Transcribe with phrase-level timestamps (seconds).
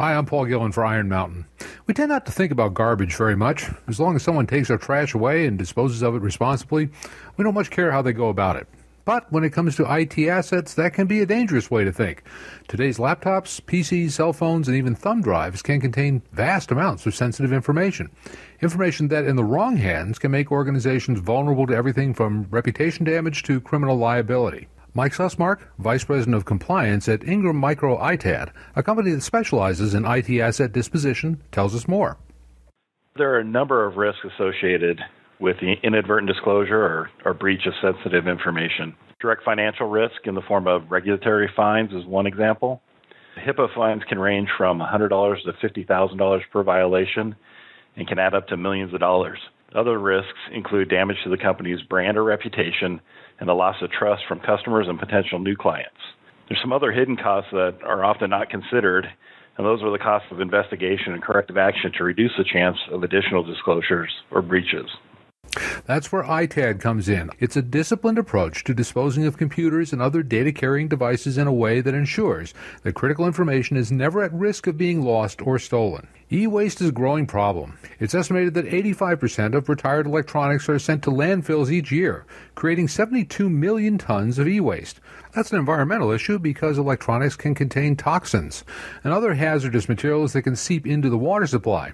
[0.00, 1.44] Hi, I'm Paul Gillen for Iron Mountain.
[1.86, 3.66] We tend not to think about garbage very much.
[3.86, 6.88] As long as someone takes our trash away and disposes of it responsibly,
[7.36, 8.66] we don't much care how they go about it.
[9.04, 12.22] But when it comes to IT assets, that can be a dangerous way to think.
[12.66, 17.52] Today's laptops, PCs, cell phones, and even thumb drives can contain vast amounts of sensitive
[17.52, 18.08] information.
[18.62, 23.42] Information that, in the wrong hands, can make organizations vulnerable to everything from reputation damage
[23.42, 24.66] to criminal liability.
[24.92, 30.04] Mike Sussmark, Vice President of Compliance at Ingram Micro ITAD, a company that specializes in
[30.04, 32.18] IT asset disposition, tells us more.
[33.16, 35.00] There are a number of risks associated
[35.38, 38.94] with the inadvertent disclosure or, or breach of sensitive information.
[39.20, 42.82] Direct financial risk in the form of regulatory fines is one example.
[43.46, 45.08] HIPAA fines can range from $100
[45.44, 47.36] to $50,000 per violation
[47.96, 49.38] and can add up to millions of dollars.
[49.74, 53.00] Other risks include damage to the company's brand or reputation
[53.38, 56.00] and the loss of trust from customers and potential new clients.
[56.48, 59.06] There's some other hidden costs that are often not considered,
[59.56, 63.04] and those are the costs of investigation and corrective action to reduce the chance of
[63.04, 64.90] additional disclosures or breaches.
[65.84, 67.30] That's where ITAD comes in.
[67.38, 71.52] It's a disciplined approach to disposing of computers and other data carrying devices in a
[71.52, 76.08] way that ensures that critical information is never at risk of being lost or stolen.
[76.32, 77.78] E waste is a growing problem.
[78.00, 83.50] It's estimated that 85% of retired electronics are sent to landfills each year, creating 72
[83.50, 85.00] million tons of e waste.
[85.34, 88.64] That's an environmental issue because electronics can contain toxins
[89.04, 91.92] and other hazardous materials that can seep into the water supply.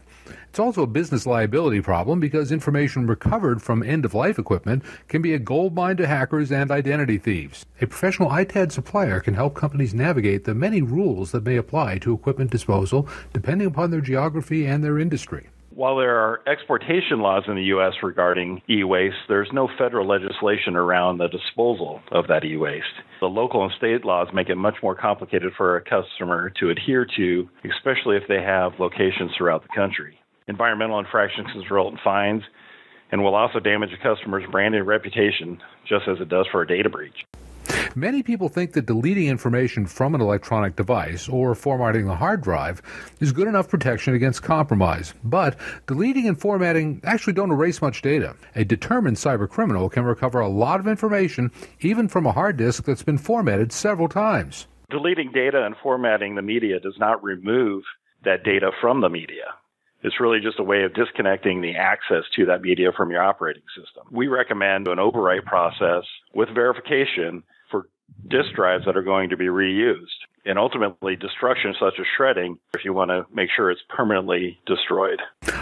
[0.48, 5.22] It's also a business liability problem because information recovered from end of life equipment can
[5.22, 7.66] be a gold mine to hackers and identity thieves.
[7.80, 12.14] A professional ITAD supplier can help companies navigate the many rules that may apply to
[12.14, 15.48] equipment disposal depending upon their geography and their industry.
[15.76, 17.92] While there are exportation laws in the U.S.
[18.02, 22.86] regarding e waste, there's no federal legislation around the disposal of that e waste.
[23.20, 27.06] The local and state laws make it much more complicated for a customer to adhere
[27.18, 30.18] to, especially if they have locations throughout the country.
[30.48, 32.42] Environmental infractions result in fines
[33.12, 36.66] and will also damage a customer's brand and reputation, just as it does for a
[36.66, 37.26] data breach.
[37.98, 42.82] Many people think that deleting information from an electronic device or formatting the hard drive
[43.20, 45.14] is good enough protection against compromise.
[45.24, 48.36] But deleting and formatting actually don't erase much data.
[48.54, 53.02] A determined cybercriminal can recover a lot of information, even from a hard disk that's
[53.02, 54.66] been formatted several times.
[54.90, 57.82] Deleting data and formatting the media does not remove
[58.26, 59.54] that data from the media.
[60.02, 63.62] It's really just a way of disconnecting the access to that media from your operating
[63.74, 64.06] system.
[64.10, 66.04] We recommend an overwrite process
[66.34, 67.42] with verification
[68.28, 70.26] disk drives that are going to be reused.
[70.44, 75.20] And ultimately, destruction such as shredding if you want to make sure it's permanently destroyed.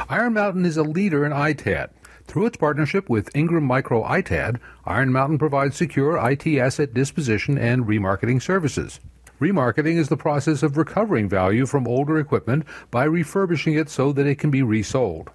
[0.09, 1.91] Iron Mountain is a leader in ITAD.
[2.27, 7.85] Through its partnership with Ingram Micro ITAD, Iron Mountain provides secure IT asset disposition and
[7.85, 9.01] remarketing services.
[9.41, 14.27] Remarketing is the process of recovering value from older equipment by refurbishing it so that
[14.27, 15.31] it can be resold.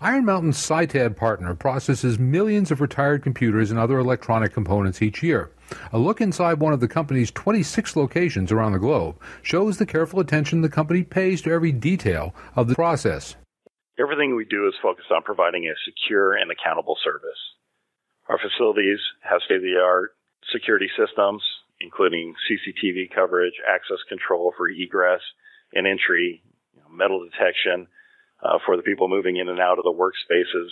[0.00, 5.50] Iron Mountain's SITAD partner processes millions of retired computers and other electronic components each year.
[5.92, 10.20] A look inside one of the company's 26 locations around the globe shows the careful
[10.20, 13.36] attention the company pays to every detail of the process.
[13.98, 17.38] Everything we do is focused on providing a secure and accountable service.
[18.28, 20.16] Our facilities have state of the art
[20.52, 21.42] security systems,
[21.80, 25.20] including CCTV coverage, access control for egress
[25.72, 26.42] and entry,
[26.74, 27.86] you know, metal detection
[28.42, 30.70] uh, for the people moving in and out of the workspaces.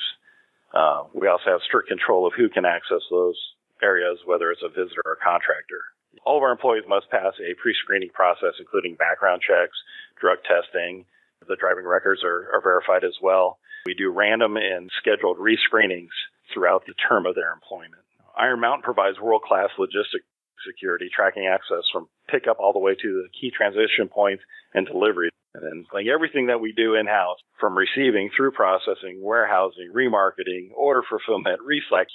[0.75, 3.37] Uh, we also have strict control of who can access those
[3.83, 5.83] areas, whether it's a visitor or contractor.
[6.25, 9.77] All of our employees must pass a pre-screening process, including background checks,
[10.21, 11.05] drug testing.
[11.49, 13.59] The driving records are, are verified as well.
[13.87, 16.15] We do random and scheduled rescreenings
[16.55, 18.03] throughout the term of their employment.
[18.39, 20.25] Iron Mountain provides world-class logistics
[20.67, 24.43] security, tracking access from pickup all the way to the key transition points
[24.75, 25.31] and delivery.
[25.55, 30.71] And then like everything that we do in house, from receiving through processing, warehousing, remarketing,
[30.75, 32.13] order fulfillment, reflex,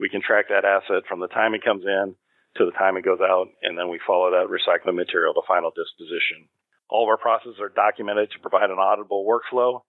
[0.00, 2.16] we can track that asset from the time it comes in
[2.56, 5.70] to the time it goes out, and then we follow that recycling material to final
[5.70, 6.48] disposition.
[6.88, 9.82] All of our processes are documented to provide an auditable workflow.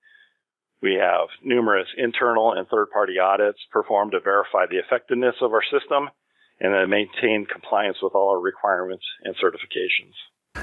[0.84, 5.64] We have numerous internal and third party audits performed to verify the effectiveness of our
[5.64, 6.10] system
[6.60, 10.14] and then maintain compliance with all our requirements and certifications.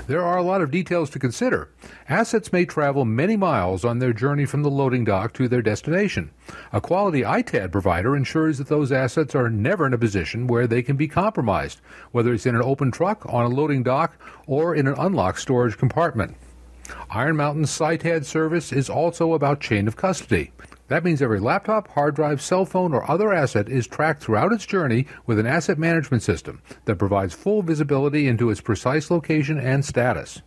[0.09, 1.69] There are a lot of details to consider.
[2.09, 6.31] Assets may travel many miles on their journey from the loading dock to their destination.
[6.73, 10.81] A quality ITAD provider ensures that those assets are never in a position where they
[10.81, 14.87] can be compromised, whether it's in an open truck, on a loading dock, or in
[14.87, 16.37] an unlocked storage compartment.
[17.11, 20.53] Iron Mountain's SITAD service is also about chain of custody.
[20.89, 24.67] That means every laptop, hard drive, cell phone, or other asset is tracked throughout its
[24.67, 29.85] journey with an asset management system that provides full visibility into its precise location and
[29.85, 30.43] status.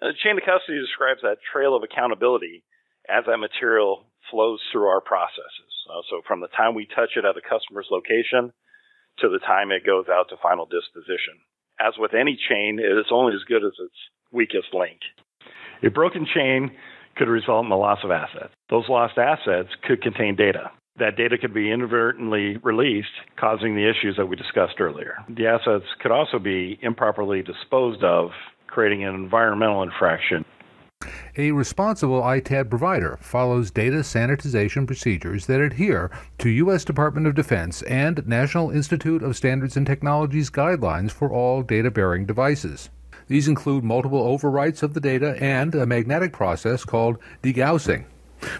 [0.00, 2.64] The chain of custody describes that trail of accountability
[3.08, 5.72] as that material flows through our processes.
[5.90, 8.52] Uh, so from the time we touch it at the customer's location
[9.18, 11.36] to the time it goes out to final disposition.
[11.78, 14.00] As with any chain, it is only as good as its
[14.32, 15.00] weakest link.
[15.82, 16.72] A broken chain
[17.20, 18.54] could result in the loss of assets.
[18.70, 20.70] Those lost assets could contain data.
[20.98, 25.16] That data could be inadvertently released, causing the issues that we discussed earlier.
[25.28, 28.30] The assets could also be improperly disposed of,
[28.68, 30.46] creating an environmental infraction.
[31.36, 36.86] A responsible ITAD provider follows data sanitization procedures that adhere to U.S.
[36.86, 42.24] Department of Defense and National Institute of Standards and Technologies guidelines for all data bearing
[42.24, 42.88] devices.
[43.30, 48.06] These include multiple overwrites of the data and a magnetic process called degaussing.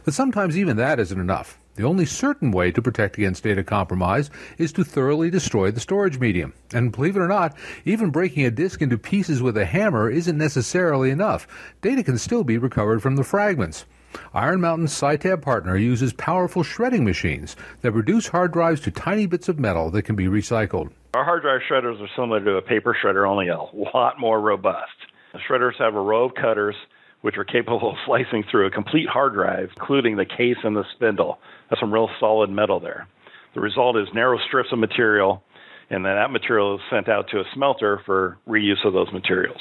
[0.04, 1.58] But sometimes even that isn't enough.
[1.74, 6.20] The only certain way to protect against data compromise is to thoroughly destroy the storage
[6.20, 6.52] medium.
[6.72, 10.38] And believe it or not, even breaking a disk into pieces with a hammer isn't
[10.38, 11.48] necessarily enough.
[11.82, 13.86] Data can still be recovered from the fragments.
[14.32, 19.48] Iron Mountain's SITAD partner uses powerful shredding machines that reduce hard drives to tiny bits
[19.48, 20.92] of metal that can be recycled.
[21.12, 23.58] Our hard drive shredders are similar to a paper shredder, only a
[23.94, 24.92] lot more robust.
[25.32, 26.76] The shredders have a row of cutters
[27.22, 30.84] which are capable of slicing through a complete hard drive, including the case and the
[30.94, 31.38] spindle.
[31.68, 33.08] That's some real solid metal there.
[33.54, 35.42] The result is narrow strips of material,
[35.90, 39.60] and then that material is sent out to a smelter for reuse of those materials.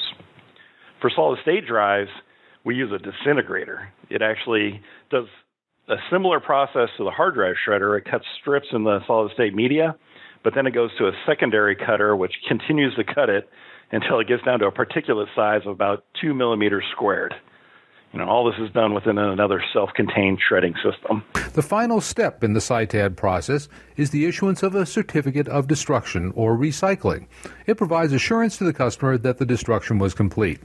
[1.00, 2.10] For solid state drives,
[2.64, 3.88] we use a disintegrator.
[4.08, 4.80] It actually
[5.10, 5.26] does
[5.88, 7.98] a similar process to the hard drive shredder.
[7.98, 9.96] It cuts strips in the solid state media,
[10.42, 13.48] but then it goes to a secondary cutter, which continues to cut it
[13.92, 17.34] until it gets down to a particulate size of about two millimeters squared.
[18.12, 21.22] You know, all this is done within another self-contained shredding system.
[21.52, 26.32] The final step in the SITAD process is the issuance of a certificate of destruction
[26.34, 27.28] or recycling.
[27.66, 30.60] It provides assurance to the customer that the destruction was complete.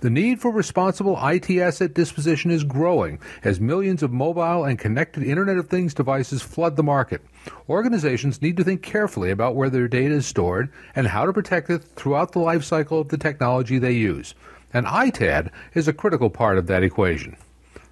[0.00, 5.22] The need for responsible IT asset disposition is growing as millions of mobile and connected
[5.22, 7.22] Internet of Things devices flood the market.
[7.68, 11.70] Organizations need to think carefully about where their data is stored and how to protect
[11.70, 14.34] it throughout the life cycle of the technology they use.
[14.72, 17.36] And ITAD is a critical part of that equation.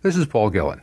[0.02, 0.82] This is Paul Gillen.